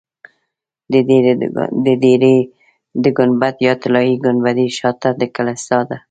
د 0.91 0.93
ډبرې 1.85 2.37
د 3.03 3.05
ګنبد 3.17 3.55
یا 3.67 3.73
طلایي 3.81 4.15
ګنبدې 4.25 4.67
شاته 4.77 5.09
د 5.19 5.21
کلیسا 5.35 5.79
ده. 5.89 5.97